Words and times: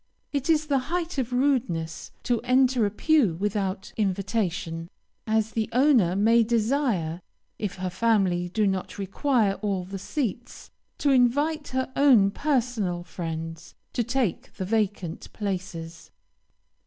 It 0.33 0.49
is 0.49 0.65
the 0.65 0.79
height 0.89 1.19
of 1.19 1.31
rudeness 1.31 2.09
to 2.23 2.41
enter 2.41 2.87
a 2.87 2.89
pew 2.89 3.35
without 3.35 3.93
invitation, 3.97 4.89
as 5.27 5.51
the 5.51 5.69
owner 5.71 6.15
may 6.15 6.41
desire, 6.41 7.21
if 7.59 7.75
her 7.75 7.91
family 7.91 8.49
do 8.49 8.65
not 8.65 8.97
require 8.97 9.59
all 9.61 9.83
the 9.85 9.99
seats, 9.99 10.71
to 10.97 11.11
invite 11.11 11.67
her 11.67 11.91
own 11.95 12.31
personal 12.31 13.03
friends 13.03 13.75
to 13.93 14.03
take 14.03 14.51
the 14.55 14.65
vacant 14.65 15.31
places. 15.33 16.09